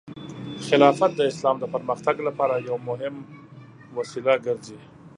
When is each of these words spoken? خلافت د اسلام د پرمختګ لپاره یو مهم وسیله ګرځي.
خلافت 0.67 1.11
د 1.15 1.21
اسلام 1.31 1.55
د 1.59 1.65
پرمختګ 1.73 2.15
لپاره 2.27 2.65
یو 2.67 2.77
مهم 2.89 3.15
وسیله 3.97 4.33
ګرځي. 4.45 4.77